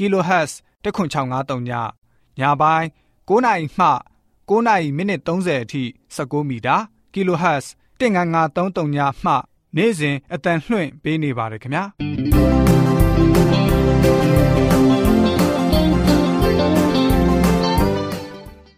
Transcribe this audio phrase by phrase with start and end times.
[0.00, 0.52] kHz
[0.84, 1.70] 10653ည
[2.38, 2.86] ညပိုင်း
[3.28, 3.86] 9နာရီမှ
[4.48, 5.82] 9နာရီမိနစ်30အထိ
[6.16, 6.76] 16မီတာ
[7.14, 7.66] kHz
[8.00, 9.32] 19533ညမှ
[9.76, 11.84] နေ့စဉ်အတန်လှွင့်ပေးနေပါတယ်ခင်ဗျာ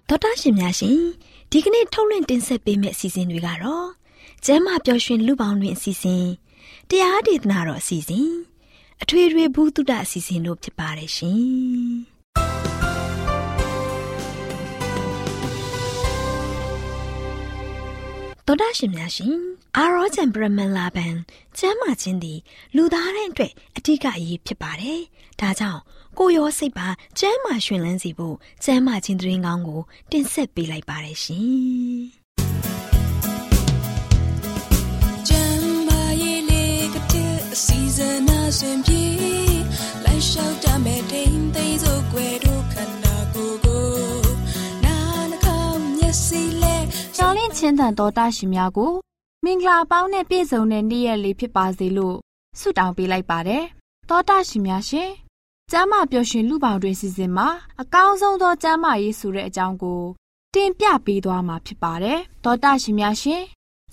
[0.08, 0.98] ဒေါက်တာရှင်များရှင်
[1.50, 3.88] ဒီကနေ့ထုတ်လွှင့်တင်ဆက်ပေးမယ့်အစီအစဉ်တွေကတော့
[4.44, 6.26] ကျမ်းမာပျော်ရွှင်လူပေါင်းတွင်အစီအစဉ်
[6.88, 8.30] တရားဒေသနာတော်အစီအစဉ်
[9.02, 11.42] အထွေထွေဘုဒ္ဓအစီအစဉ်တို့ဖြစ်ပါတယ်ရှင်။
[18.46, 19.36] သောဒရှင်များရှင်
[19.76, 21.14] အာရောချံပရမန်လာဘန်
[21.58, 22.38] ကျမ်းမာခြင်းသည်
[22.76, 25.00] လူသားတိုင်းအတွက်အထူးအရေးဖြစ်ပါတယ်။
[25.40, 25.80] ဒါကြောင့်
[26.18, 26.88] ကိုရောစိတ်ပါ
[27.18, 32.02] ကျမ်းမာရှင်လန်းစီဖို့ကျမ်းမာခြင်းသတင်းကောင်းကိုတင်ဆက်ပေးလိုက်ပါတယ်ရှင်။
[38.58, 39.02] ရှင်ပြေ
[40.04, 43.84] လိုက်လျှောက်တမဲ့ထိန်သိမ်းစို့ွယ်တို့ခန္ဓာကိုယ်ကို
[44.84, 44.96] နာ
[45.30, 46.76] နှကောင်းမျက်စိလဲ
[47.16, 48.92] ရှောင်းလင်းချင်းတန်တော်တရှိများကို
[49.44, 52.16] မင်္ဂလာပေါင်းနဲ့ပြည့်စုံတဲ့နေ့ရက်လေးဖြစ်ပါစေလို့
[52.58, 53.64] ဆုတောင်းပေးလိုက်ပါတယ်
[54.08, 55.10] တောတရှိများရှင်
[55.70, 57.48] ကျမ်းမာပျော်ရွှင်လူပေါင်းတွင်စီစဉ်မှာ
[57.80, 60.02] အကောင်းဆုံးသောကျမ်းမာရေးဆိုတဲ့အကြောင်းကို
[60.54, 63.42] တင်ပြပေးသွားမှာဖြစ်ပါတယ်တောတရှိများရှင်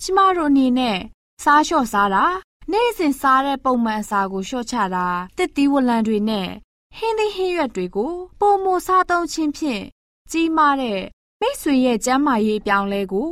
[0.02, 0.98] ကျမတို့အနေနဲ့
[1.44, 2.24] စားလျှော့စားတာ
[2.72, 6.48] နေ့စဉ်စားတဲ့ပုံမှန်အစာကိုလျှော့ချတာတစ်သီးဝလံတွေနဲ့
[6.96, 9.82] ဟင်းသီးဟင်းရွက်တွေကိုပုံမစားသုံးခြင်းဖြင့်
[10.30, 11.00] ကြီးမားတဲ့
[11.40, 13.30] မိတ်ဆွေရဲ့ကျန်းမာရေးအပြောင်းလဲကို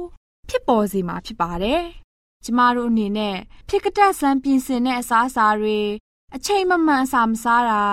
[0.49, 1.83] ဖြစ်ပေါ်စေမှာဖြစ်ပါတယ်။
[2.45, 3.37] ကျမတို့အနေနဲ့
[3.69, 5.81] ဖြစ်ကတက်ဆန်းပြင်ဆင်တဲ့အစားအစာတွေ
[6.35, 7.85] အချိန်မမှန်အစာမစားတာ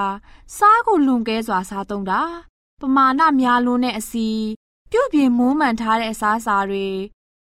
[0.57, 2.21] စားကိုလွန်ကဲစွာစားသုံးတာ
[2.81, 4.27] ပမာဏများလွန်းတဲ့အစီ
[4.91, 6.87] ပြုတ်ပြင်းမွမ်းမံထားတဲ့အစားအစာတွေ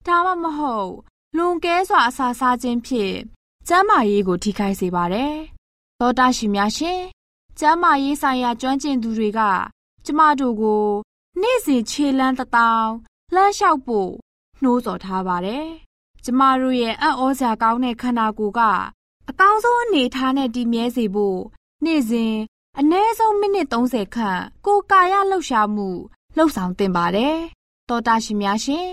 [0.06, 0.90] ဒါမှမဟုတ်
[1.36, 3.16] လွန်ကဲစွာအစာစားခြင်းဖြင့်
[3.68, 5.34] ကျမ်းမာရေးကို ထိခိုက်စေပါတယ်။
[6.00, 7.00] သောတာရှင်များရှင်
[7.58, 9.40] ကျမ်းမာရေးဆိုင်ရာကျွမ်းကျင်သူတွေက
[10.04, 10.84] ကျမတို့ကို
[11.40, 12.88] နေ့စဉ်ခြေလန်းတထောင်
[13.34, 14.10] လှမ်းလျှောက်ဖို့
[14.62, 15.66] နှိုးဆော်ထားပါတယ်။
[16.24, 18.60] ကျမတို့ရဲ့အံ့ဩစရာကောင်းတဲ့ခန္ဓာကိုယ်က
[19.28, 21.38] အကောင်းဆုံးအနေထားနဲ့တည်မြဲစေဖို့
[21.84, 22.34] နေ့စဉ်
[22.78, 25.88] အနည်းဆုံးမိနစ်30ခန့်ကိုယ်ကာယလှုပ်ရှားမှု
[26.36, 27.36] လှုပ်ဆောင်သင့်ပါတယ်။
[27.88, 28.88] တောတာရှင်များရှင်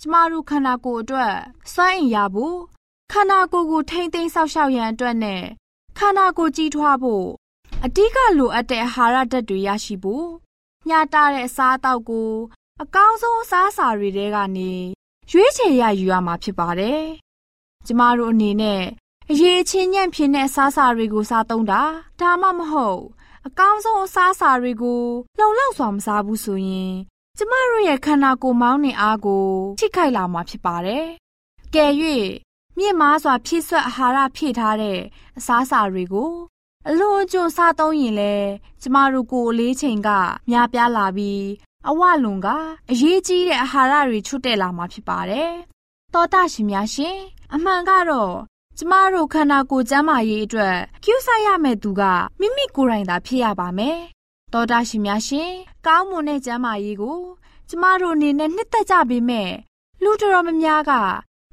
[0.00, 1.34] ကျမတို့ခန္ဓာကိုယ်အတွက်
[1.72, 2.58] စွမ်းအင်ရဖို့
[3.12, 5.42] ခန္ဓာကိုယ်ကိုထိမ့်သိမ်းဆောက်ရှောက်ရန်အတွက်နဲ့
[5.98, 7.26] ခန္ဓာကိုယ်ကြီးထွားဖို့
[7.84, 10.26] အဓိကလိုအပ်တဲ့အာဟာရဓာတ်တွေရရှိဖို့
[10.88, 12.30] ညတာတဲ့အစားအသောက်ကို
[12.82, 14.72] အကောင်းဆုံးအစားအစာတွေထဲကနေ
[15.30, 17.02] ရွေးချယ်ရယူရမှာဖြစ်ပါတယ်။
[17.86, 18.82] ကျမတို့အနေနဲ့
[19.30, 21.82] အရေးချင်းညံ့ဖြစ်တဲ့အစားအစာတွေကိုစားသုံးတာ
[22.20, 23.00] ဒါမှမဟုတ်
[23.46, 25.02] အကောင်းဆုံးအစားအစာတွေကို
[25.38, 26.92] လုံလောက်စွာမစားဘူးဆိုရင်
[27.36, 29.46] ကျမတို့ရဲ့ခန္ဓာကိုယ်မောင်းနှင်အားကို
[29.78, 31.06] ထိခိုက်လာမှာဖြစ်ပါတယ်။
[31.74, 31.86] ကဲ၍
[32.78, 34.98] မြင့်မားစွာဖြည့်ဆွက်အာဟာရဖြည့်ထားတဲ့
[35.38, 36.32] အစားအစာတွေကို
[36.88, 38.34] အလွန်အကျွံစားသုံးရင်လေ
[38.82, 40.10] ကျမတို့ကိုအလေးချိန်က
[40.50, 41.44] များပြားလာပြီး
[41.88, 42.48] အဝလွန်က
[42.90, 45.50] အရေးကြီးတဲ့အာဟာရတွေချွတ်တက်လာမှာဖြစ်ပါတယ်။
[46.14, 47.16] သောတာရှင်များရှင်
[47.54, 48.34] အမှန်ကတော့
[48.78, 52.02] ကျမတို့ခန္ဓာကိုယ်ကျန်းမာရေးအတွက်ကျူးဆိုင်ရမယ့်သူက
[52.40, 53.98] မိမိကိုယ်တိုင်သာဖြစ်ရပါမယ်။
[54.52, 55.50] သောတာရှင်များရှင်
[55.86, 57.18] ကောင်းမွန်တဲ့ကျန်းမာရေးကို
[57.68, 59.50] ကျမတို့အနေနဲ့နှစ်သက်ကြပေမဲ့
[60.02, 60.92] လူတော်များများက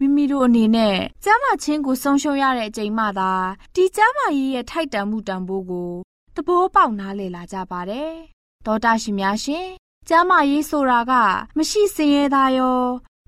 [0.03, 3.31] မိမိတို့အနေနဲ့ကျမ်းမာခြင်းကိုဆုံးရှုံးရတဲ့အချိန်မှသာ
[3.75, 5.91] ဒီကျမ်းမာရေးရဲ့ထိုက်တန်မှုတန်ဖိုးကို
[6.35, 8.11] သဘောပေါက်နားလည်လာကြပါတယ်။
[8.65, 9.67] သောတာရှင်များရှင်
[10.09, 11.13] ကျမ်းမာရေးဆိုတာက
[11.57, 12.81] မရှိစင်ရဲသားရော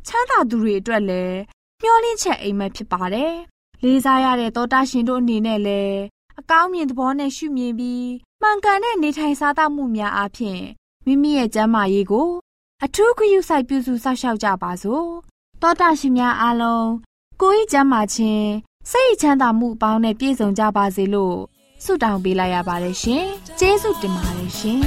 [0.08, 1.38] ချမ်းသာသူတွေအတွက်လည်း
[1.82, 3.34] မျောလင့်ချက်အိမ်မက်ဖြစ်ပါတယ်။
[3.84, 6.00] လေးစားရတဲ့သောတာရှင်တို့အနေနဲ့လည်း
[6.40, 8.08] အကောင်းမြင်သဘောနဲ့ရှုမြင်ပြီး
[8.42, 10.62] မှန်ကန်တဲ့နေထိုင်စားသောက်မှုများအပြင်
[11.06, 12.30] မိမိရဲ့ကျန်းမာရေးကို
[12.84, 15.10] အထူးဂရုစိုက်ပြုစုစောင့်ရှောက်ကြပါစို့
[15.64, 16.90] တောတာရှင်များအားလုံး
[17.42, 18.50] ကိုယ်ဤကျန်းမာခြင်း
[18.92, 21.36] စိတ်ချမ်းသာမှုအပေါင်းနဲ့ပြည့်စုံကြပါစေလို့
[21.84, 23.26] ဆုတောင်းပေးလိုက်ရပါတယ်ရှင်
[23.60, 24.78] ကျေးဇူးတင်ပါတယ်ရှင်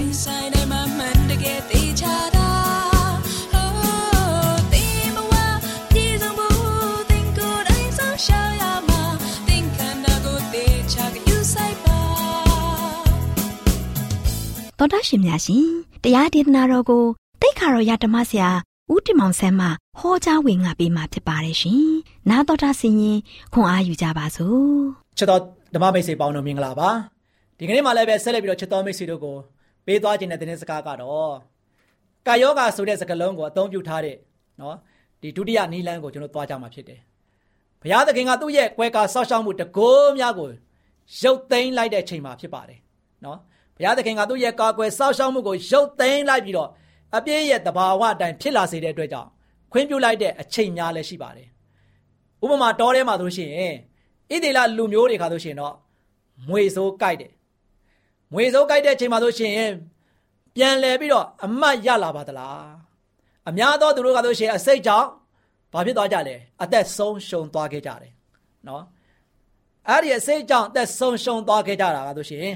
[14.78, 15.66] တော်တာရှင်များရှင်
[16.02, 17.04] တရားဒေသနာတော်ကို
[17.40, 18.50] တိတ်ခါတော်ရဓမ္မဆရာ
[18.92, 19.68] ဦးတင်မောင်ဆန်းမှ
[20.00, 21.86] ဟောကြားဝင်ငါပေးมาဖြစ်ပါတယ်ရှင်။
[22.30, 23.18] နာတော်တာဆင်ရင်
[23.52, 24.70] ခွန်အားယူကြပါစို့။
[25.18, 25.40] ချစ်တော်
[25.74, 26.90] ဓမ္မမိတ်ဆွေပေါင်းတို့မင်္ဂလာပါ။
[27.58, 29.36] ဒီကနေ့မှလည်းပဲဆက်လက်ပြီးတော့ချစ်တော်မိတ်ဆွေတို့ကို
[29.86, 31.32] ပေးသွားခြင်းတဲ့သတင်းစကားကတော့
[32.26, 34.16] ကာယောဂါဆိုတဲ့စကားလုံးကိုအသုံးပြုထားတဲ့
[34.60, 34.76] နော်
[35.22, 37.00] ဒီဒုတိယနီလန်းကိုကျွန်တော်သွားကြမှာဖြစ်တယ်။
[37.80, 40.48] ဘုရားသခင်ကသူ့ရဲ့ကွယ်ကာဆောက်ရှောက်မှုတကိုးများကို
[41.22, 42.78] ရုပ်သိမ်းလိုက်တဲ့ချိန်မှာဖြစ်ပါတယ်။
[43.24, 43.38] နော်။
[43.76, 46.70] ဘုရားသခင်ကသူ့ရဲ့ကာကွယ်စောင့်ရှောက်မှုကိုရုပ်သိမ်းလိုက်ပြီးတော့
[47.16, 49.30] အပြည့်ရဲ့တဘာဝအတိုင်းဖြစ်လာစေတဲ့အတွက်ကြောင့်
[49.76, 51.48] ခွင့်ပြုလိုက်တဲ့အချိန်များလည်းရှိပါတယ်။
[52.44, 53.50] ဥပမာတောထဲမှာဆိုရှင်
[54.30, 55.74] ဣသေလလူမျိုးတွေခါဆိုရှင်တော့
[56.48, 57.32] မွေစိုးကြိုက်တယ်။
[58.32, 59.54] မွေစိုးကြိုက်တဲ့အချိန်မှာဆိုရှင်
[60.56, 62.64] ပြန်လဲပြီးတော့အမတ်ရလာပါသလား။
[63.48, 65.08] အများသောသူတို့ကဆိုရှင်အစိတ်ကြောင့်
[65.72, 68.12] ဘာဖြစ်သွားကြလဲ။အသက်ဆုံးရှုံးသွားခဲ့ကြတယ်။
[68.68, 68.82] နော်။
[69.88, 72.54] အဲ့ဒီအစိတ်ကြောင့်အသက်ဆုံးရှုံးသွားခဲ့ကြတာကဆိုရှင်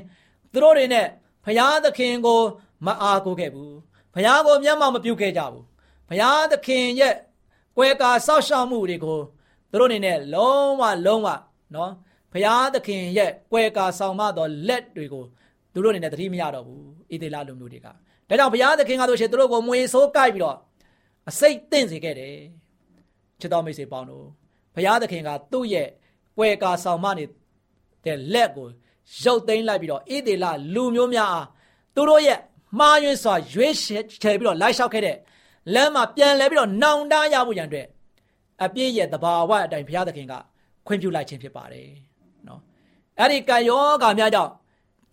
[0.53, 1.07] သူတို့တွေနဲ့
[1.45, 2.41] ဘုရားသခင်ကို
[2.87, 3.75] မအားကိုးခဲ့ဘူး
[4.15, 5.65] ဘုရားကိုမျက်မှောက်မပြုခဲ့ကြဘူး
[6.11, 7.15] ဘုရားသခင်ရဲ့
[7.77, 9.19] ကွယ်ကာဆောက်ရှောက်မှုတွေကို
[9.71, 11.29] သူတို့အနေနဲ့လုံးဝလုံးဝ
[11.75, 11.91] နော်
[12.33, 15.25] ဘုရားသခင်ရဲ့ကွယ်ကာဆောင်မသောလက်တွေကို
[15.73, 17.93] သူတို့အနေနဲ့သတိမရတော့ဘူးဣသေလလူမျိုးတွေကဒါ
[18.39, 20.57] ကြောင့်ဘုရားသခင်ကဆိုရှင်သူတို့ကိုမွေဆိုးကိုက်ပြီးတော့
[21.29, 22.35] အစိတ်သင့်စေခဲ့တယ်
[23.41, 24.25] ချစ်တော်မိတ်ဆွေပေါင်းတို့
[24.75, 25.89] ဘုရားသခင်ကသူ့ရဲ့
[26.39, 27.25] ကွယ်ကာဆောင်မနေ
[28.05, 28.67] တဲ့လက်ကို
[29.23, 31.47] ရုပ်သိမ်းလိုက်ပြီးတော့ဣသေလလူမျိုးများအား
[31.95, 32.39] သူတို့ရဲ့
[32.79, 35.17] မှားယွင်းစွာရွေးချယ်ပြီးတော့လိုက်လျှောက်ခဲ့တဲ့
[35.75, 37.87] လမ်းမှာပြန်လဲပြီးတော့နောင်တရဖို့ရန်အတွက်
[38.65, 40.35] အပြည့်ရဲ့တဘာဝအတိုင်းဘုရားသခင်က
[40.87, 41.89] ခွင့်ပြုလိုက်ခြင်းဖြစ်ပါတယ်
[42.49, 42.61] နော်
[43.19, 44.51] အဲ့ဒီကံယောဂါများကြောင့်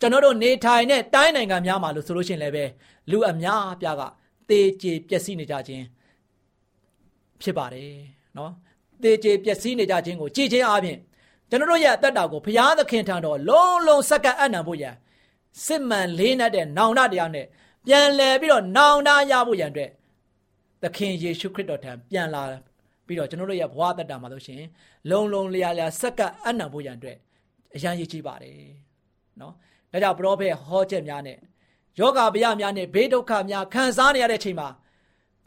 [0.00, 2.64] ကျွန်တော်တို့နေထိုင်တဲ့တိုင်းနိုင်ငံများမှာလို့ဆိုလို့ရှိရင်လည်းပဲ
[3.10, 4.02] လူအများအပြားက
[4.48, 5.84] တေကျေပျက်စီးနေကြခြင်း
[7.42, 7.92] ဖြစ်ပါတယ်
[8.36, 8.52] နော်
[9.02, 10.98] တေကျေပျက်စီးနေကြခြင်းကိုကြည်ချင်းအပြင်
[11.50, 14.94] ကျွန်တော်တို့ရဲ့အသက်တာကိုဘုရားသခင်ထံတော်လုံးလုံးစက္ကန့်အံ့နံဖို့ရန်
[15.64, 17.46] စစ်မှန်လေးနက်တဲ့နောင်တတရားနဲ့
[17.86, 19.90] ပြန်လည်ပြီးတော့နောင်တရဖို့ရန်အတွက်
[20.82, 22.42] သခင်ယေရှုခရစ်တော်ထံပြန်လာ
[23.06, 24.62] ပြီးတော့ကျွန်တော်တို့ရဲ့ဘဝအသက်တာမှာလို့ရှင်
[25.10, 27.16] လုံလုံလျာလျာစက္ကန့်အံ့နံဖို့ရန်အတွက်
[27.74, 28.56] အရန်ရည်ကြီးပါတယ်
[29.40, 29.52] နော်
[29.92, 31.38] ဒါကြောင့်ပရောဖက်ဟောချက်များနဲ့
[31.98, 34.68] ယောဂဗျာများနဲ့ဘေးဒုက္ခများခံစားနေရတဲ့ချိန်မှာ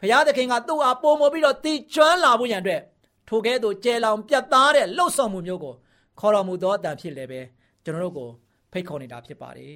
[0.00, 2.82] ဘုရားသခင်ကသူ့အားပုံမပြီးတော့တည်ကျွမ်းလာဖို့ရန်အတွက်
[3.28, 5.74] ထိုကဲ့သို့ကျဲလောင်ပြတ်သားတဲ့လှုပ်ဆောင်မှုမျိုးကို
[6.20, 7.40] ခေါ်တော်မူသောအတန်ဖြစ်လည်းပဲ
[7.84, 8.28] ကျွန်တော်တို့ကို
[8.72, 9.74] ဖိတ်ခေါ်နေတာဖြစ်ပါတယ်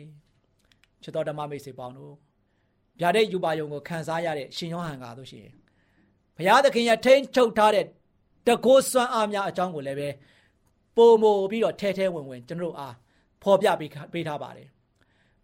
[1.02, 2.14] ချစ်တော်ဓမ္မမိတ်ဆွေပေါင်းတို့
[3.00, 5.46] ဗျာဒိတ်ယူပါယုံကိုခံစားရတဲ့ရှင်ယောဟန်ကဆိုရှင်
[6.36, 7.84] ဘုရားသခင်ရဲ့ထိန်းချုပ်ထားတဲ့
[8.46, 10.08] တကိုးစွမ်းအားများအကြောင်းကိုလည်းပဲ
[10.96, 12.94] ပုံမိုပြီးတော့ထဲထဲဝင်ဝင်ကျွန်တော်တို့အား
[13.42, 14.68] ဖော်ပြပေးပေးထားပါတယ်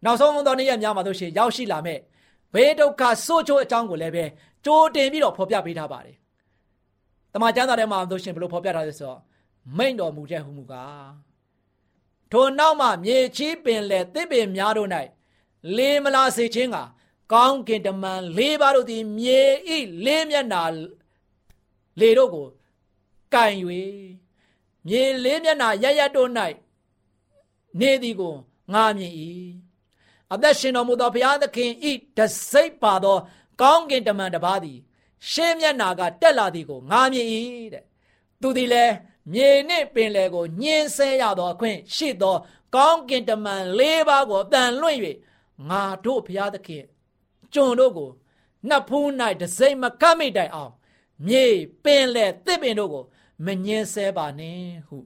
[0.05, 1.99] နောက်ဆုံးသောနေ့ရက်များမှာဆိုရှင်ရောက်ရှိလာမဲ့
[2.55, 4.25] ဘေးဒုက္ခဆိုးချိုးအကြောင်းကိုလည်းပဲ
[4.65, 6.17] ကြိုးတင်ပြီးတော့ဖော်ပြပေးထားပါတယ်
[7.33, 9.21] တမန်ကျမ်းစာထဲမှာဆိုရှင်ဘယ်လိုဖော်ပြထားလဲဆိုတော့
[9.77, 11.11] မိန့်တော်မူတဲ့ဟူမူကား
[12.33, 14.89] ထိုနောက်မှမြေချီးပင်လေတစ်ပင်များတို့၌
[15.77, 16.77] လေမလာစေခြင်းက
[17.33, 19.43] ကောင်းကင်တမန်လေးပါးတို့သည်မြေ
[19.77, 20.63] ဤလေးမျက်နာ
[22.01, 22.49] လေတို့ကို
[23.35, 23.55] ကင်၍
[24.87, 26.31] မြေလေးမျက်နာရရတို့၌
[27.81, 28.35] နေသည်ကို
[28.73, 29.13] ငါမြင်၏
[30.33, 32.19] အသက်ရှင်တော်မူသောဘုရားသခင်ဤတ
[32.51, 33.19] စိတ်ပါသော
[33.61, 34.79] ကောင်းကင်တမန်တစ်ပါးသည်
[35.31, 37.29] ရှေးမျက်နာကတက်လာသည်ကိုငါမြင်၏
[37.75, 37.85] တဲ့
[38.41, 38.95] သူသည်လည်း
[39.33, 42.37] မြေနှင့်ပင်လယ်ကိုညှင်းဆဲရသောအခွင့်ရှိသော
[42.75, 44.99] ကောင်းကင်တမန်၄ပါးကိုအတန်လွင့်၍
[45.69, 46.85] ငါတို့ဘုရားသခင်
[47.55, 48.11] ကျွန်တို့ကို
[48.69, 49.07] နှပ်ဖူး၌
[49.41, 50.73] တစိမ့်မကမိတိုင်အောင်
[51.29, 51.47] မြေ
[51.85, 53.05] ပင်လယ်တစ်ပင်တို့ကို
[53.47, 54.97] မညှင်းဆဲပါနဲ့ဟု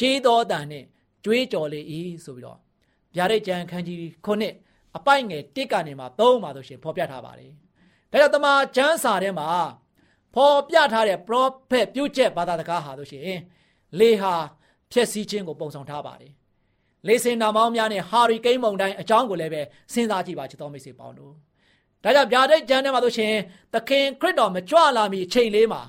[0.00, 0.84] ကြေးတော်တန်နဲ့
[1.24, 1.80] ကြွေးကြော်လေ၏
[2.24, 2.58] ဆိုပြီးတော့
[3.14, 4.54] ဗျာဒိတ်ကျမ်းခန်းကြီးခုနှစ်
[4.96, 7.52] အပိုက်ငယ်တစ်ကနေမှသုံးပါလို့ရှင်ဖော်ပြထားပါတယ်။
[8.12, 9.48] ဒါကြောင့်တမန်ကျမ်းစာထဲမှာ
[10.34, 13.38] ဖော်ပြထားတဲ့ prophet ပြုချက်ဘာသာစကားဟာလို့ရှင်
[13.98, 14.34] လေဟာ
[14.92, 16.32] ဖျက်ဆီးခြင်းကိုပုံဆောင်ထားပါတယ်။
[17.06, 21.34] လေစင်နာမောင်းများနဲ့ဟာရီကိန်းမုန်တိုင်းအကြောင်းကိုလည်းပဲစဉ်းစားကြည့်ပါချစ်တော်မိတ်ဆွေပေါင်းတို့။
[22.04, 23.34] ဒါကြောင့်ဗျာဒိတ်ကျမ်းထဲမှာဆိုရှင်
[23.72, 25.82] သခင်ခရစ်တော်မကြွလာမီအချိန်လေးမှာ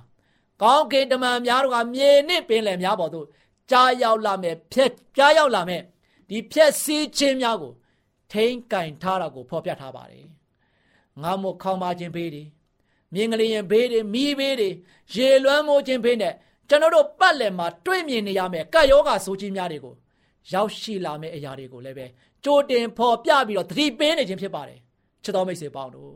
[0.61, 3.27] ကောင်းကင်တမန်များတို့ကမြေနဲ့ပင်လယ်များပေါ်သို့
[3.71, 5.81] ကြားရောက်လာမယ်ဖျက်ကြားရောက်လာမယ်
[6.29, 7.73] ဒီဖျက်ဆီးခြင်းများကို
[8.31, 10.25] ထထိန်ကင်ထားတာကိုဖော်ပြထားပါတယ်
[11.21, 12.43] ငါမို့ခေါင်းပါခြင်းဘေးတွေ
[13.13, 14.69] မြင်ကလေးရင်ဘေးတွေမီးဘေးတွေ
[15.15, 16.33] ရေလွှမ်းမိုးခြင်းဘေးနဲ့
[16.69, 19.93] ကျွန်တော်တို့ပတ်လည်မှာတွေ့မြင်နေရမယ်ကယောဂဆိုးကြီးများတွေကို
[20.53, 22.05] ရောက်ရှိလာမယ့်အရာတွေကိုလည်းပဲ
[22.43, 24.79] ကြိုတင်ဖော်ပြပြီးတော့သတိပေးနေခြင်းဖြစ်ပါတယ်
[25.25, 26.13] ချစ်တော်မိတ်ဆွေပေါင်းတို့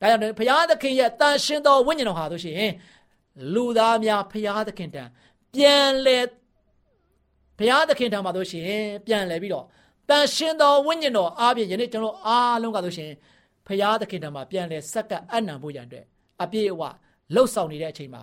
[0.00, 2.70] ဒါကြောင့်ဘုရားသခင်ရဲ့တန်ရှင်တော်ဝိညာဉ်တော်ဟာဆိုရှင်
[3.54, 5.08] လူသားများဘုရားသခင်တန်
[5.54, 6.18] ပြန်လဲ
[7.58, 9.64] ဘုရားသခင်ထံမှာဆိုရှင်ပြန်လဲပြီးတော့
[10.08, 13.10] တန်ရှင်တော်ဝိညာဉ်တော်အားဖြင့်ယနေ့ကျွန်တော်အားလုံးကဆိုရှင်
[13.66, 16.04] ဖရာသခင်ထံမှာပြန်လဲစက္ကအနံဖို့ရန်အတွက်
[16.42, 16.82] အပြည့်အဝ
[17.34, 18.22] လှုပ်ဆောင်နေတဲ့အချိန်မှာ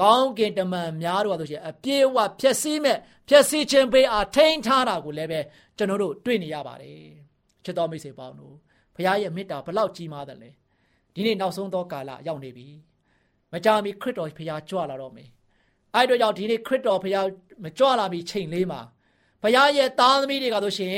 [0.00, 5.40] ကောင်းကင်တမန်များတို့ကဆိုရှင်အပြည့်အဝဖြည့်ဆည်းမဲ့ဖြည့်ဆည်းခြင်းပေးအားထိန်းထားတာကိုလည်းပဲ
[5.76, 6.98] ကျွန်တော်တို့တွေ့နေရပါတယ်
[7.64, 8.54] ချစ်တော်မိတ်ဆွေပေါင်းတို့
[9.00, 10.50] ဖရာရဲ့မေတ္တာဘလောက်ကြီးမားတယ်လဲ
[11.14, 12.66] ဒီနေ့နောက်ဆုံးသောကာလရောက်နေပြီ
[13.52, 15.28] မကြာမီခရစ်တော်ဖရာကြွလာတော့မယ်
[15.94, 17.20] အဲ့တို့ကြောင့်ဒီနေ့ခရစ်တော်ဖရာ
[17.62, 18.80] မကြွလာမီချိန်လေးမှာ
[19.42, 20.96] ဖရာရဲ့သားသမီးတွေကဆိုရှင်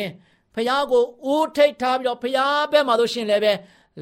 [0.55, 2.39] ဖះကိုဦးထိတ်ထားပြီးတော့ဖះ
[2.73, 3.53] ဘက်မှာဆိုရှင်လည်းပဲ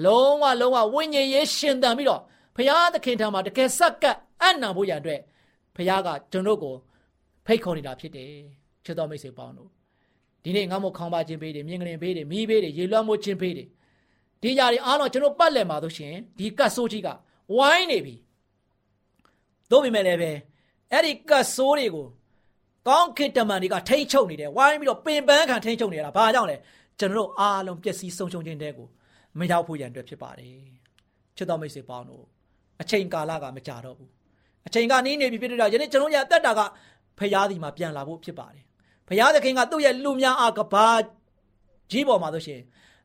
[0.04, 2.21] လုံးဝလုံးဝဝိညာဉ်ရေးရှင်သန်ပြီးတော့
[2.57, 5.21] ဖះသခင်ထံမှာတကယ်စက္ကပ်အံ့နံဖို့ရအတွက်
[5.76, 6.75] ဖះကကျွန်တော်ကို
[7.47, 8.30] ဖိတ်ခေါ်နေတာဖြစ်တယ်
[8.85, 9.71] ချစ်တော်မိတ်ဆွေပေါင်းတို့
[10.45, 13.69] ဒီနေ့ငါမို့ခေါင်းပါခြင်းပေးတယ်မြင်ကလေးပေးတယ်မီးပေးတယ်ရေလွှမ်းမိုးခြင်းပေးတယ်
[14.42, 17.09] ဒီຢာတွေအားလုံးကျွန်တော်ပတ်လည်မှာဆိုရှင်ဒီကတ်ဆိုးကြီးက
[17.56, 18.14] ဝိုင်းနေပြီ
[19.70, 20.32] တို့ပေမဲ့လည်းပဲ
[20.92, 22.06] အဲ့ဒီကတ်ဆိုးတွေကို
[22.88, 26.56] ကောင်းကင်တမန်တွေကထိမ့်ချုပ်နေတယ်ဝိုင်းပြီးတော့ပင်ပန်းခံထိမ့်ချုပ်နေတာဘာကြောင့်လဲ
[26.99, 28.88] ကျွန်တော်တို့အားလုံးပျက်စီးဆုံးရှုံးခြင်းတဲ့ကို
[29.38, 30.54] မရောက်ဖို့ရန်အတွက်ဖြစ်ပါတယ်
[31.37, 32.25] ချစ်တော်မိတ်ဆွေပေါင်းတို့
[32.80, 34.11] အချိန်ကာလကမကြာတော့ဘူး
[34.66, 36.61] အချိန်ကနီးနေပြီဖြစ်တဲ့တော့ယနေ့ကျွန်တော်ရအသက်တာက
[37.18, 38.64] ဖရာဒီမှာပြန်လာဖို့ဖြစ်ပါတယ်
[39.09, 40.87] ဖရာသခင်ကသူ့ရဲ့လူများအားကဘာ
[41.90, 42.61] ကြီးပေါ်မှာဆိုရှင်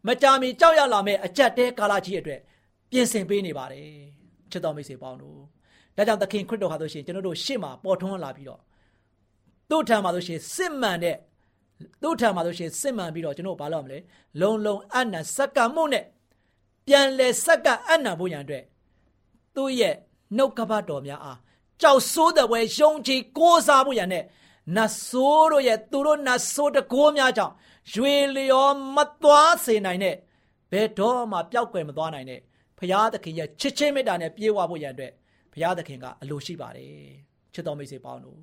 [0.08, 2.40] မကြာမီကြောက်ရလာမဲ့အကြက်တဲကာလကြီးအတွက်
[2.92, 3.88] ပြင်ဆင်ပေးနေပါတယ်
[4.52, 5.40] ချစ်တော်မိတ်ဆွေပေါင်းတို့
[5.96, 8.62] ဒါကြောင့်သခင်ခရစ်တော်ဟာဆိုရှင်ကျွန်တော်တို့ရှေ့မှာပေါ်ထွန်းလာပြီးတော့
[9.70, 11.18] သူ့ထံမှာဆိုရှင်စစ်မှန်တဲ့
[12.02, 13.98] သူ့ထံမှာဆိုရှင်စစ်မှန်ပြီးတော့ကျွန်တော်ဘာလုပ်မလဲ
[14.42, 16.06] လုံလုံအနံစက္ကမှုနဲ့
[16.88, 18.64] ပြန်လဲစက္ကအနံဖို့ရန်အတွက်
[19.56, 19.96] သူ့ရဲ့
[20.38, 21.40] နှုတ်ကပတ်တော်များအား
[21.82, 24.24] ကြောက်ဆိုးတဲ့ဝဲယုံကြည်ကိုးစားဖို့ရန်နဲ့
[24.76, 27.54] နတ်ဆိုးတို့ရဲ့သူတို့နတ်ဆိုးတကိုးများကြောင့်
[27.94, 30.15] ရွေလျောမသွားစေနိုင်တဲ့
[30.72, 32.39] ဘယ်တော့မှပျောက်ကွယ်မသွားနိုင်တဲ့
[32.80, 35.12] ဖရာသခင်ရဲ့ချစ်ချင်းမေတ္တာနဲ့ပြေဝဖို့ရန်အတွက်
[35.54, 36.92] ဖရာသခင်ကအလိုရှိပါတယ်
[37.54, 38.39] ချစ်တော်မိတ်ဆွေပေါင်းတို့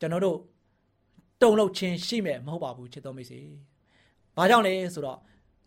[0.00, 0.38] ကျွန်တော်တို့
[1.42, 3.40] တုံလောက်ချင်းရှိမယ်မဟုတ်ပါဘူးချစ်တော်မိတ်ဆွေ။
[4.36, 5.18] ဘာကြောင့်လဲဆိုတော့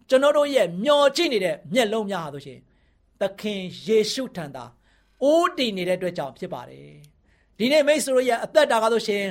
[0.10, 2.60] ကျွန်တော်တို့ရဲ့မျောကြည့်နေတဲ့မျက်လုံးများဟာဆိုရှင်
[3.22, 4.66] သခင်ယေရှုထံသာ
[5.24, 6.90] အိုးတည်နေတဲ့အတွက်ကြောင့်ဖြစ်ပါတယ်။
[7.58, 9.24] ဒီနေ့မိတ်ဆွေတို့ရဲ့အသက်တာကဆိုရှင်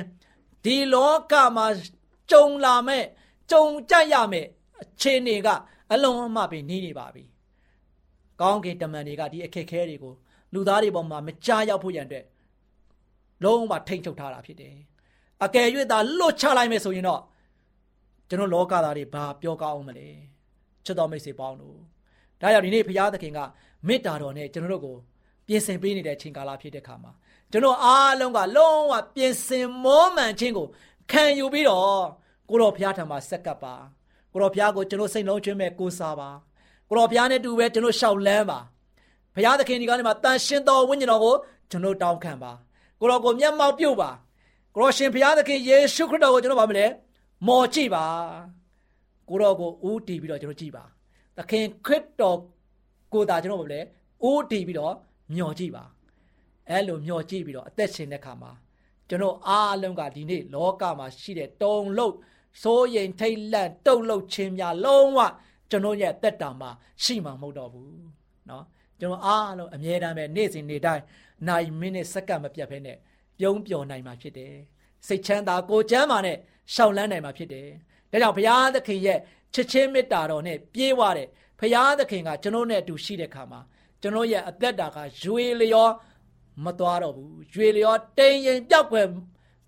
[0.65, 1.65] ဒီလောကမှာ
[2.31, 3.03] ကြုံလာမဲ့
[3.51, 4.45] ကြုံကြရမဲ့
[4.81, 5.47] အခြေအနေက
[5.91, 7.23] အလုံးအမပင်နေနေပါပြီ။
[8.41, 10.13] ကောင်းကင်တမန်တွေကဒီအခက်ခဲတွေကို
[10.53, 12.25] လူသားတွေပေါ်မှာမကြားရောက်ဖို့ရန်အတွက်
[13.43, 14.75] လုံးဝထိမ့်ချုပ်ထားတာဖြစ်တယ်။
[15.45, 17.21] အကယ်၍သာလွတ်ချလိုက်မယ်ဆိုရင်တော့
[18.29, 20.07] ကျွန်တော်လောကသားတွေဘာပြောကောင်းအောင်မလဲ။
[20.85, 21.77] ချစ်တော်မိတ်ဆွေပေါင်းတို့
[22.41, 23.39] ဒါကြောင့်ဒီနေ့ဘုရားသခင်က
[23.87, 24.95] မေတ္တာတော်နဲ့ကျွန်တော်တို့ကို
[25.47, 27.11] ပြင်ဆင်ပေးနေတဲ့အချိန်ကာလဖြစ်တဲ့ခါမှာ
[27.51, 30.67] ကျွန်တော်အားလုံးကလုံးဝပြင်ဆင်မောမှန်ခြင်းကို
[31.11, 32.03] ခံယူပြီးတော့
[32.49, 33.75] ကိုတော်ဘုရားထံမှာဆက်ကပ်ပါ
[34.31, 36.29] ကိုတော်ဘုရားကိုကျွန်တော်စိတ်လုံးကျွမ်းမဲ့ကိုးစားပါ
[36.89, 38.59] ကိုတော်ဘုရားနဲ့တူပဲကျွန်တော်ရှောက်လန်းပါ
[39.35, 41.35] ဘုရားသခင်ဒီကနေ့မှာတန်ရှင်တော်ဝိညာဉ်တော်ကို
[41.71, 42.51] ကျွန်တော်တောင်းခံပါ
[42.99, 44.09] ကိုတော်ကိုမျက်မှောက်ပြုတ်ပါ
[44.73, 46.85] ကိုတော်ရှင်ဘုရားသခင်ယေရှုခရစ်တော်ကိုကျွန်တော်ဗာမလဲ
[47.47, 48.05] မော်ကြည့်ပါ
[49.29, 50.83] ကိုတော်ကိုဦးတည်ပြီးတော့ကျွန်တော်ကြည့်ပါ
[51.37, 52.37] သခင်ခရစ်တော်
[53.13, 53.81] ကိုသာကျွန်တော်ဗာမလဲ
[54.29, 54.93] ဦးတည်ပြီးတော့
[55.35, 55.83] မျော်ကြည့်ပါ
[56.69, 58.51] အဲ့လိုမျော်ကြည့်ပြီးတော့အသက်ရှင်တဲ့ခါမှာ
[59.09, 62.15] ကျွန်တော်အားလုံးကဒီနေ့လောကမှာရှိတဲ့တုံလုတ်
[62.62, 65.18] စိုးရင်ထိတ်လန့်တုံလုတ်ခြင်းများလုံးဝ
[65.70, 66.70] ကျွန်တော်ရဲ့တက်တာမှာ
[67.02, 68.00] ရှိမှာမဟုတ်တော့ဘူး
[68.46, 68.62] เนาะ
[69.00, 71.02] ကျွန်တော်အားလုံးအမြဲတမ်းပဲနေ့စဉ်နေ့တိုင်း
[71.48, 72.96] နိုင်မိနစ်စက္ကန့်မပြတ်ဖဲနဲ့
[73.38, 74.54] ပြုံးပျော်နိုင်မှာဖြစ်တယ်
[75.06, 76.36] စိတ်ချမ်းသာကိုချမ်းသာနဲ့
[76.74, 77.68] ရှောင်လန်းနိုင်မှာဖြစ်တယ်
[78.10, 79.18] ဒါကြောင့်ဘုရားသခင်ရဲ့
[79.54, 81.28] ချစ်ချင်းမေတ္တာတော်နဲ့ပြေးဝတဲ့
[81.60, 83.60] ဘုရားသခင်ကကျွန်တော်နဲ့အတူရှိတဲ့ခါမှာ
[84.02, 85.88] ကျွန်တော်ရဲ့အသက်တာကရွေလျော
[86.64, 89.06] မသွားတော့ဘူးရွေလျောတိမ်ရင်ပြောက်ွယ်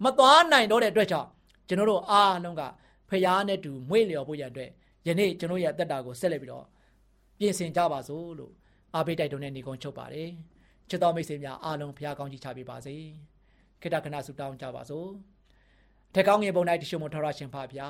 [0.04, 1.28] မသွားနိုင်တော့တဲ့အတွက်ကြောင့်
[1.67, 2.63] ကျွန်တော်တို့အားလုံးက
[3.09, 4.69] ဖျားနဲ့တူမွေ့လျော်ဖို့ရတဲ့
[5.07, 6.65] ယနေ့ကျွန်တော်ရဲ့အသက်တာကိုဆက်လက်ပြီးတော့
[7.39, 8.53] ပြင်ဆင်ကြပါစို့လို့
[8.93, 10.29] အားပေးတိုက်တွန်းတဲ့ညီကုန်းချုပ်ပါတယ်
[10.89, 12.95] ချစ်တော်မိတ်ဆွေများအားလုံးဖျားကောင်းကြီးချပေးပါစေ
[13.81, 15.07] ခိတ္တခဏဆုတောင်းကြပါစို့
[16.13, 17.87] ထက်ကောင်းငယ်ပုံ၌တရှိမထောရရှင်ဖပါဗျာ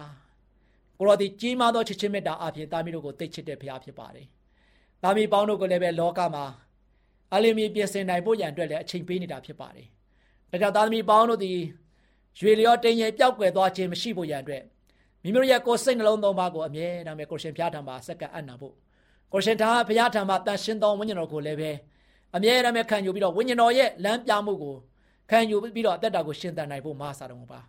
[0.99, 4.27] ကိုရောဒီကြီးမားသောချစ်ချင်းမေတ္တာအပြင်တာမီတို့ကိုသိချစ်တဲ့ဖျားဖြစ်ပါတယ်
[5.03, 6.45] တာမီပေါင်းတို့ကိုလည်းပဲလောကမှာ
[7.33, 9.87] အလင်းမီပြင်ဆင်နိုင်ဖို့ရန်အတွက်လည်းအချိန်ပေးနေတာဖြစ်ပါတယ်
[10.51, 11.53] ဒါကြောင့်တာသမီပေါင်းတို့ဒီ
[12.39, 14.63] ရွေလျောတင်းရင်ပျောက်ကွယ်သွားခြင်းမရှိဖို့ရန်အတွက်
[15.23, 18.73] မိမိတို့ရဲ့ကိုယ်စိတ်နှလုံးသုံးပါးကိုအမြဲတမ်းပဲကိုရှင်ဖျားထံမှာစက္ကအံ့နာဖို့
[19.33, 21.71] ကိုရှင်သားဖျားထံမှာတန်ရှင်းသောဝိညာဉ်တော်ကိုလည်းပဲ
[22.35, 24.75] အမြဲတမ်းပဲခံယူပြီးတော့ဝိညာဉ်တော်ရဲ့လမ်းပြမှုကို
[25.29, 27.59] ခံယူပြီးတော့အသက်တာကိုရှင်သန်နိုင်ဖို့မဆာတော်ပါ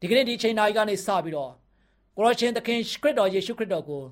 [0.00, 1.52] ဒီကနေ့ဒီချိန်နာရီကနေစပြီးတော့
[2.16, 4.02] ကိုရရှင်သခင်ခရစ်တော်ယေရှုခရစ်တော်ကို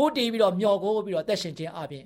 [0.00, 2.04] ဦးတည်ပြီးတော့မျောကိုပြီးတော့တက်ရှင်ခြင်းအပြင်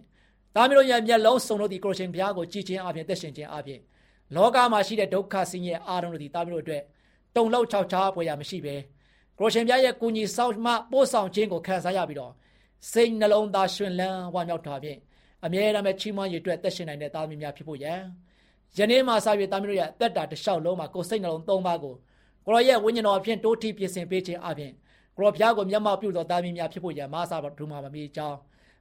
[0.54, 3.80] သားမျိုးရဲ့မျက်လုံးစုံလို့ဒီကိုရှင်ဘုရားကိုကြည်ခြင်းအပြင်တက်ရှင်ခြင်းအပြင်
[4.36, 6.82] လောကမှာရှိတဲ့ဒုက္ခဆင်းရဲအားလုံးတို့ဒီသားမျိုးတို့အတွက်
[7.36, 8.74] တုံလောက်ချောက်ချားပွေရမရှိပဲ
[9.38, 12.32] ကိုရှင်ဘုရားရဲ့ကုညီဆောင်မှပို့ဆောင်ခြင်းကိုခံစားရပြီးတော့
[12.90, 14.98] စိတ်နှလုံးသားရှင်လန်းဝမ်းမြောက်တာဖြင့်
[15.44, 18.00] အမြဲတမ်းချီးမွမ်းရည်အတွက်တက်ရှင်နိုင်တဲ့သားမျိုးများဖြစ်ဖို့ရန်
[18.76, 21.94] ယနေ့မှစပြီးသားမျိုးတို့ရဲ့အသက်တာတစ်လျှောက်လုံးမှာကိုယ်စိတ်နှလုံးသုံးပါးကို
[22.46, 24.72] ကိုရောရဲ့ဝိညာဉ်တော်အဖြစ်တိုးထီးပြင်ဆင်ပေးခြင်းအပြင်
[25.16, 28.38] ကိုရောဘုရားကိုမျက်မှောက်ပြုတော်သားမင်းများဖြစ်ဖို့ရန်မဆာဒူမှာမမီကြောင်း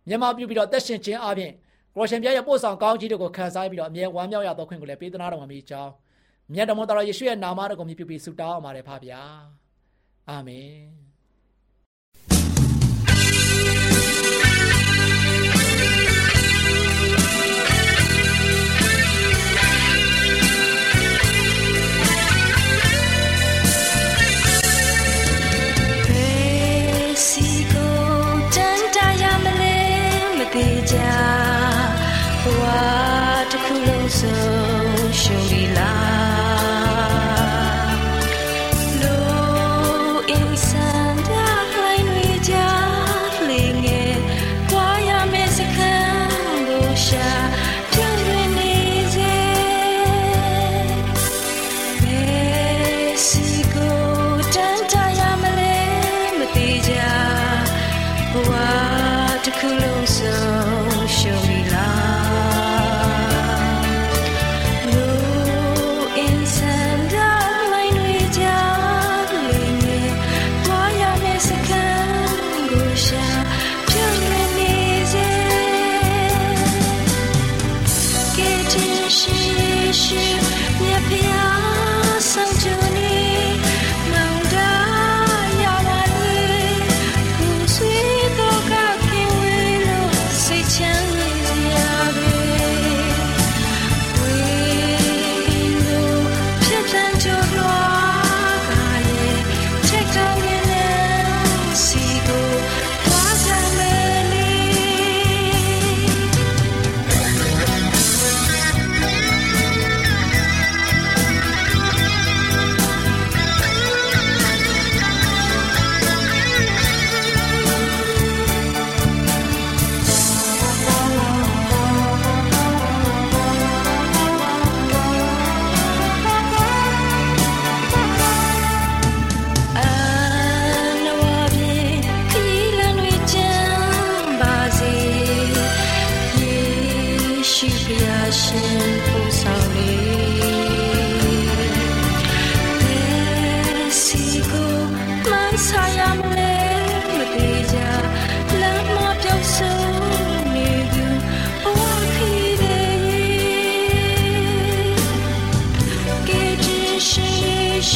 [0.07, 1.51] မျက်မှောက်ပြုပြီးတော့တက်ရှင်ခြင်းအပြင်
[1.95, 5.91] ကိုရှင်ဘုရားရဲ့ပို့ဆောင်ကောင်းကြီးတို့ကိုခံစားပြီးတော့အမြဲဝမ်းမြောက်ရသောခွင့်ကိုလည်းပေးသနာတော်မှာမီကြောင်း
[6.53, 9.21] မြတ်တော်မတော်ယေရှုရဲ့နာမတော်ကိုမြည်ပြီးဆုတောင်းအောင်ပါတယ်ဖပါဗျာ
[10.29, 11.03] အာမင်
[30.43, 31.52] တောတာရှ
[32.45, 34.19] What a coules
[35.15, 36.12] show we live.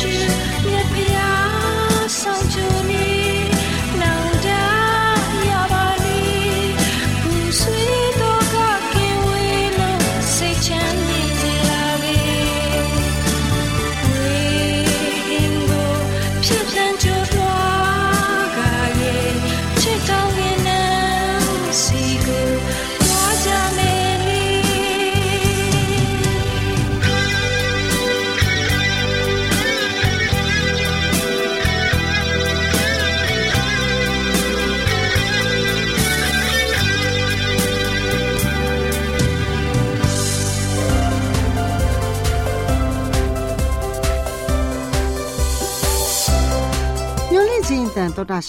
[0.04, 0.57] you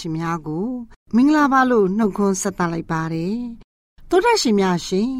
[0.07, 0.67] င်များကို
[1.15, 3.37] မင်္ဂလာပါလို့နှုတ်ခွန်းဆက်သလိုက်ပါတယ်
[4.09, 5.13] တောတာရှင်များရှင်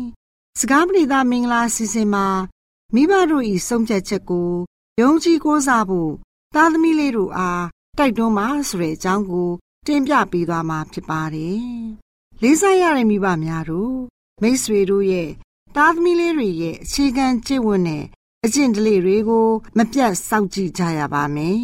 [0.60, 2.28] စကားပရိသမင်္ဂလာစီစဉ်မှာ
[2.94, 4.52] မိဘတို့ဤဆုံးဖြတ်ချက်ကို
[5.02, 6.12] ယုံကြည်ကိုးစားဖို့
[6.56, 7.66] သားသမီးလေးတို့အား
[7.98, 9.50] တိုက်တွန်းပါဆိုတဲ့အကြောင်းကို
[9.88, 11.64] တင်ပြပေးသွားမှာဖြစ်ပါတယ်
[12.42, 13.96] လေးစားရတဲ့မိဘများတို့
[14.42, 15.30] မိတ်ဆွေတို့ရဲ့
[15.76, 18.04] သားသမီးလေးတွေရဲ့အခြေခံကျင့်ဝတ်နဲ့
[18.46, 21.64] အကျင့်ဓလေ့တွေကို မပြတ်စောင့်ကြည့်ကြရပါမယ်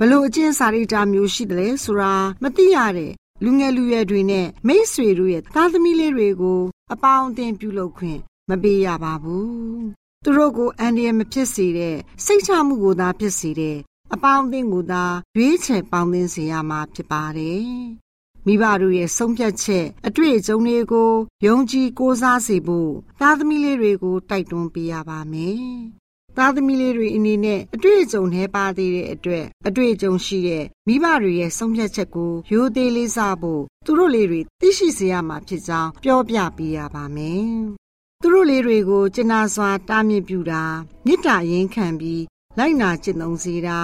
[0.00, 3.12] ဘလို့အကျင့်စာရိတ္တမျိုးရှိတယ်လဲဆိုတာမသိရတဲ့
[3.44, 6.60] လူငယ်လူရွယ်တွေနဲ့မိတ်ဆွေတို့ရဲ့သားသမီးလေးတွေကို
[6.92, 9.48] အပေါင်းအသင်းပြုလုပ်ခွင့်မပေးရပါဘူး။
[10.24, 13.76] သူတို့ကိုအန္တရာယ်မဖြစ်စေတဲ့စိတ်ချမှုကိုသာဖြစ်စေတဲ့
[14.14, 15.04] အပေါင်းအသင်းကိုသာ
[15.36, 17.64] ရွေးချယ်ပေါင်းသင်းစေရမှာဖြစ်ပါတယ်။
[18.46, 21.12] မိဘတို့ရဲ့ဆုံးဖြတ်ချက်အတွေ့အကြုံတွေကို
[21.46, 25.62] ယုံကြည်ကိုးစားစေဖို့သားသမီးလေးတွေကိုတိုက်တွန်းပေးရပါမယ်။
[26.38, 37.46] သားသမီးလေးတွေအနေနဲ့အတွေ့အကြုံနှဲပါသေးတဲ့အတွက်အတွေ့အကြုံရှိတဲ့မိဘတွေရဲ့ဆုံးဖြတ်ချက်ကိုရိုသေလေးစားဖို့သူတို့လေးတွေသိရှိစေရမှာဖြစ်ကြောင်းပြောပြပေးရပါမယ်။
[38.22, 40.62] သူတို့လေးတွေကိုကျင်နာစွာတားမြစ်ပြူတာ
[41.06, 42.24] မေတ္တာရင်ခံပြီး
[42.58, 43.80] လိုက်နာကျင့်သုံးစေတာ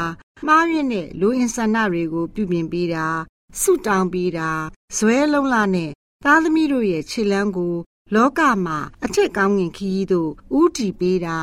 [0.47, 3.07] မှားယွင်းတဲ့လူအင်ဆန္ဒတွေကိုပြုပြင်ပေးတာ
[3.61, 4.51] ဆုတောင်းပေးတာ
[4.97, 5.90] ဇွဲလုံးလာနဲ့
[6.25, 7.75] သားသမီးတို့ရဲ့ခြေလမ်းကို
[8.14, 11.40] လောကမှာအထက်ကောင်းငင်ခီးတို့ဥတီပေးတာ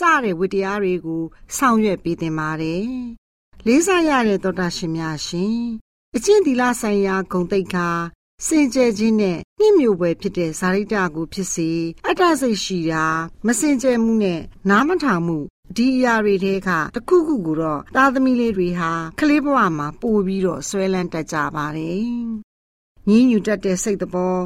[0.00, 1.22] စတဲ့ဝတ္တရားတွေကို
[1.56, 2.84] ဆောင်ရွက်ပေးတင်ပါတယ်။
[3.66, 5.56] လေးစားရတဲ့သောတာရှင်များရှင်
[6.16, 7.88] အချင်းသီလဆိုင်ရာဂုံတိတ်ခါ
[8.46, 11.70] စင်ကြယ်ခြင်းနဲ့နှိမ့်မြို့ပွဲဖြစ်တဲ့ဇာရိတကိုဖြစ်စေ
[12.06, 13.06] အတ္တစိတ်ရှိတာ
[13.46, 15.38] မစင်ကြယ်မှုနဲ့နားမထောင်မှု
[15.76, 22.04] ဒီအရာတွေထဲကတခုခုကိုတော့သားသမီးလေးတွေဟာကလေးဘဝမှာပို့ပြီးတော့ဆွဲလန်းတတ်ကြပါတယ်။
[23.08, 24.40] ညင်းညူတတ်တဲ့စိတ်တော်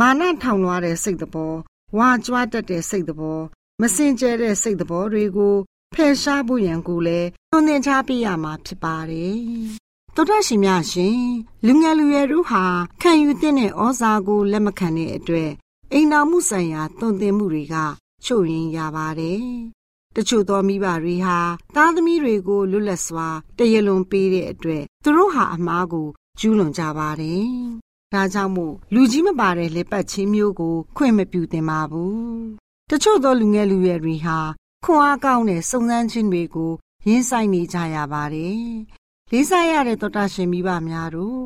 [0.00, 1.56] မာနထောင်လွှားတဲ့စိတ်တော်
[1.96, 3.42] ဝါကြွားတတ်တဲ့စိတ်တော်
[3.80, 5.54] မစင်ကြဲတဲ့စိတ်တော်တွေကို
[5.94, 9.36] ဖယ်ရှားဖို့ရန်ကိုလည်းသွန်သင်ချပေးရမှာဖြစ်ပါတယ်။
[10.14, 11.20] သောတရှင်များရှင်
[11.66, 12.64] လူငယ်လူရွယ်တို့ဟာ
[13.02, 15.50] ခံယူတဲ့ဩဇာကိုလက်မခံတဲ့အတွက်
[15.92, 17.76] အိမ်တော်မှုဆိုင်ရာသွန်သင်မှုတွေက
[18.24, 19.42] ချို့ရင်ရပါတယ်။
[20.16, 21.38] တချို့သောမိဘတွေဟာ
[21.74, 27.44] သားသမီးတွေကိုလွတ်လပ်စွာတရလွန်ပေးတဲ့အတွက်သူတို့ဟာအမားကိုကျူးလွန်ကြပါတယ်။
[28.12, 34.38] ဒါကြောင့်မို့လူကြီးမပါတဲ့လက်ပတ်ချင်းမျိုးကိုခွင့်မပြုသင့်ပါဘူး တချို့သောလူငယ်လူရွယ်တွေဟာ
[34.84, 36.72] ခွန်အားကောင်းတဲ့စုံစမ်းခြင်းတွေကို
[37.08, 38.64] ရင်းဆိုင်နေကြရပါတယ်။
[39.30, 41.40] လေးစားရတဲ့သောတာရှင်မိဘများတို့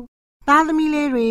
[0.47, 1.29] သားသမီးလေးတွေ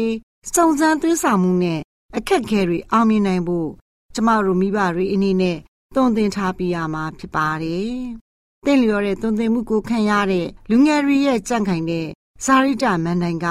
[0.54, 1.80] စုံစမ်းသွေးဆောင်မှုနဲ့
[2.16, 3.70] အခက်ခဲတွေအောင်မြင်နိုင်ဖို့
[4.14, 5.58] ကျမတို့မိဘတွေအနေနဲ့
[5.96, 7.94] တုံသင်ထားပြရမှာဖြစ်ပါတယ်။
[8.64, 12.06] တင့်လျော်တဲ့တုံသင်မှုကိုခံရတဲ့လူငယ်တွေရဲ့ကြံ့ခိုင်တဲ့
[12.44, 13.46] ဇာရိတမန်တိုင်က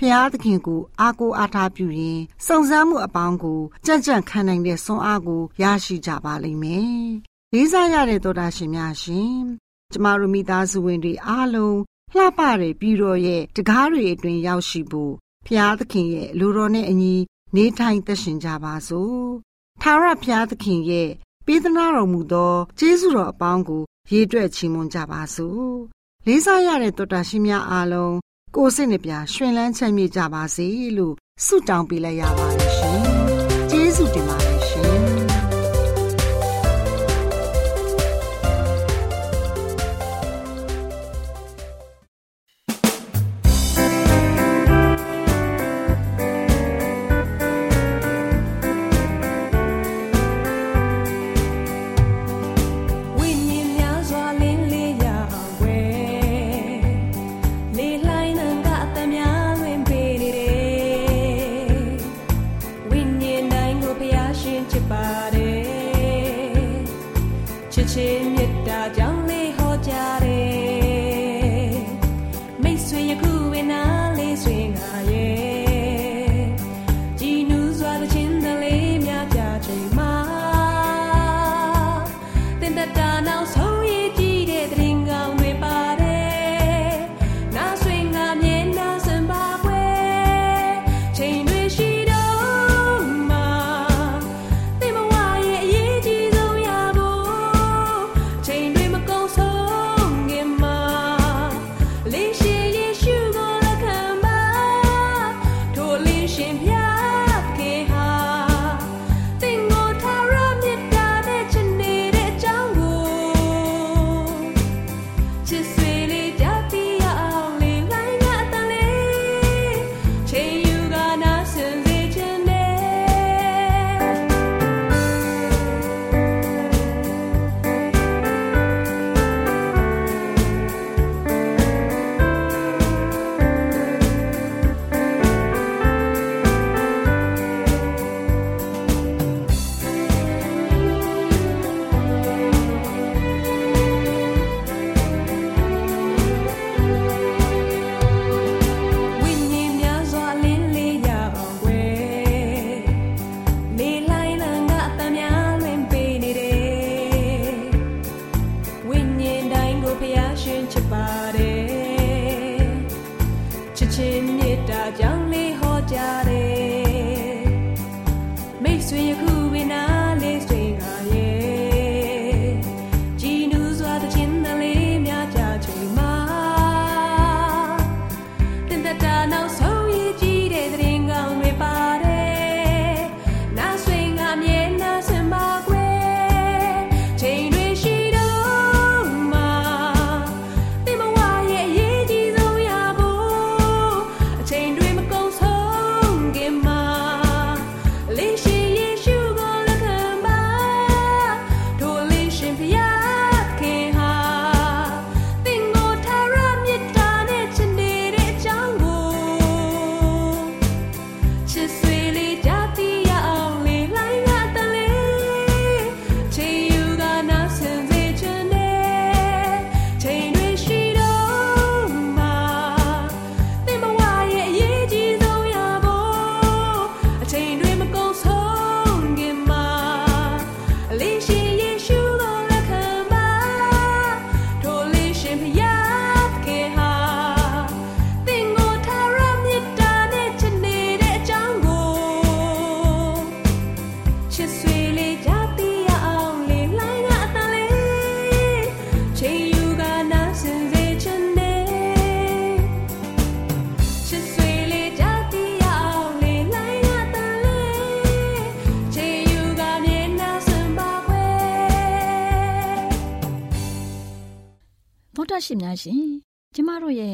[0.00, 7.02] ဖျားသခင်ကိုအားကိုးအားထားပြုရင်စုံစမ်းမှုအပေါင်းကိုကြံ့ကြံ့ခံနိုင်တဲ့စွမ်းအားကိုရရှိကြပါလိမ့်မယ်။
[7.52, 9.36] လေးစားရတဲ့သောတာရှင်များရှင်။
[9.92, 11.78] ကျမတို့မိသားစုဝင်တွေအားလုံး
[12.14, 15.12] လှပတဲ့ပြည်တော်ရဲ့တကားတွေအတွင်ရောက်ရှိဖို့
[15.46, 17.14] ဖျားသခင်ရဲ့လူတော်နဲ့အညီ
[17.56, 19.22] နေထိုင်သက်ရှင်ကြပါစို့။
[19.82, 21.10] ထာဝရဘုရားသခင်ရဲ့
[21.46, 23.82] ပေးသနာတော်မူသောကျေးဇူးတော်အပေါင်းကို
[24.12, 25.72] ရေတွက်ချီးမွမ်းကြပါစို့။
[26.26, 28.14] လေးစားရတဲ့တောတာရှင်များအားလုံး
[28.56, 33.00] ကိုစိတ်နှပြရှင်လန်းချမ်းမြေ့ကြပါစေလို့ဆုတောင်းပေးလိုက်ရပါတယ်ရှင်။
[33.70, 34.47] ကျေးဇူးတင်ပါတယ်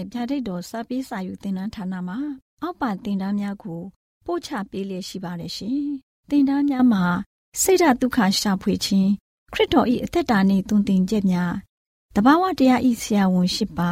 [0.04, 2.18] မတို့ရဲ့ဗျာဒိတ်တော်စာပေးစာယူသင်တန်းဌာနမှာ
[2.62, 3.80] အောက်ပါသင်တန်းများကို
[4.26, 5.80] ပို့ချပေးလျက်ရှိပါတယ်ရှင်
[6.28, 7.04] သင်တန်းများမှာ
[7.60, 9.10] စိတ်ဓာတ်ဒုက္ခရှာဖွေခြင်း
[9.52, 11.54] ခရစ်တော်၏အသက်တာနှင့်တုန်သင်ချက်များ
[12.14, 13.90] တဘာဝတရားဤဆရာဝန်ရှိပါ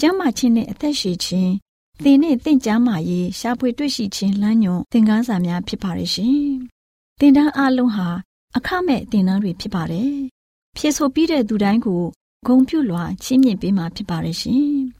[0.00, 1.52] ကျမ်းမာခြင်းနှင့်အသက်ရှိခြင်း
[2.02, 6.40] သင်နှင့်သင်ကျမ်းမာရေးရှာဖွေတွေ့ရှိခြင်းလမ်းညွန်သင်ခန်းစာများဖြစ်ပါရဲ့ရှင်
[7.20, 8.08] သင်တန်းအလုံးဟာ
[8.56, 10.14] အခမဲ့သင်တန်းတွေဖြစ်ပါတယ်
[10.76, 12.02] ဖြစ်ဆိုပြီးတဲ့သူတိုင်းကို
[12.46, 14.80] ဂုံပြုလွှာချင်းမြင့်ပေးမှာဖြစ်ပါရဲ့ရှင်။